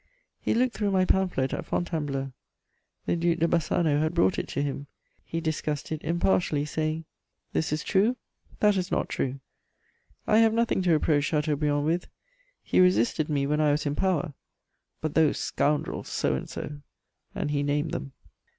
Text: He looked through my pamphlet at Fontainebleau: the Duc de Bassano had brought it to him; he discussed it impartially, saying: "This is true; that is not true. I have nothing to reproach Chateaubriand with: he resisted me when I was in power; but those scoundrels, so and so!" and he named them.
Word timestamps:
He 0.39 0.55
looked 0.55 0.73
through 0.73 0.89
my 0.89 1.05
pamphlet 1.05 1.53
at 1.53 1.67
Fontainebleau: 1.67 2.31
the 3.05 3.15
Duc 3.15 3.37
de 3.37 3.47
Bassano 3.47 3.99
had 3.99 4.15
brought 4.15 4.39
it 4.39 4.47
to 4.47 4.63
him; 4.63 4.87
he 5.23 5.39
discussed 5.39 5.91
it 5.91 6.01
impartially, 6.03 6.65
saying: 6.65 7.05
"This 7.53 7.71
is 7.71 7.83
true; 7.83 8.17
that 8.61 8.77
is 8.77 8.89
not 8.89 9.09
true. 9.09 9.39
I 10.25 10.39
have 10.39 10.55
nothing 10.55 10.81
to 10.81 10.91
reproach 10.93 11.25
Chateaubriand 11.25 11.85
with: 11.85 12.07
he 12.63 12.79
resisted 12.79 13.29
me 13.29 13.45
when 13.45 13.61
I 13.61 13.69
was 13.69 13.85
in 13.85 13.93
power; 13.93 14.33
but 15.01 15.13
those 15.13 15.37
scoundrels, 15.37 16.07
so 16.07 16.33
and 16.33 16.49
so!" 16.49 16.81
and 17.35 17.51
he 17.51 17.61
named 17.61 17.91
them. 17.91 18.13